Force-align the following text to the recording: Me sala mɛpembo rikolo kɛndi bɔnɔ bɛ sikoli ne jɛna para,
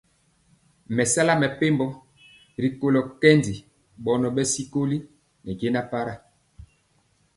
Me 0.95 1.03
sala 1.13 1.33
mɛpembo 1.41 1.85
rikolo 2.63 2.99
kɛndi 3.21 3.53
bɔnɔ 4.03 4.27
bɛ 4.35 4.43
sikoli 4.53 4.97
ne 5.43 5.51
jɛna 5.59 5.81
para, 5.91 6.13